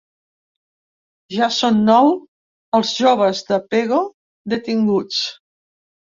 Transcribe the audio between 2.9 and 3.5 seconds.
joves